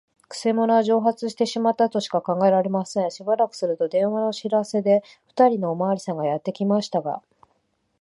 [0.27, 3.11] くせ者は蒸発してしまったとしか考えられません。
[3.11, 7.21] しばらくすると、電話の知らせで、ふたりのおまわりさんがやってきましたが、